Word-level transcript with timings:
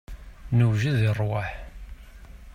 Newjed 0.57 0.95
i 1.07 1.09
rrwaḥ. 1.11 1.49